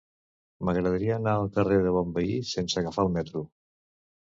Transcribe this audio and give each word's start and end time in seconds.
M'agradaria 0.69 1.19
anar 1.21 1.35
al 1.41 1.51
carrer 1.59 1.79
de 1.85 1.95
Bonveí 2.01 2.41
sense 2.57 2.85
agafar 2.85 3.09
el 3.11 3.17
metro. 3.23 3.51